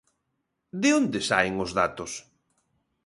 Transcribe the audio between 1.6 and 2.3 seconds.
os datos?